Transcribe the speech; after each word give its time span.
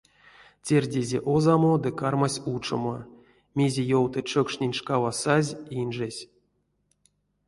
Тердизе 0.65 1.19
озамо 1.33 1.73
ды 1.83 1.89
кармась 1.99 2.43
учомо, 2.53 2.97
мезе 3.57 3.83
ёвты 3.99 4.19
чокшнень 4.29 4.77
шкава 4.79 5.11
сазь 5.21 5.51
инжесь. 5.79 6.21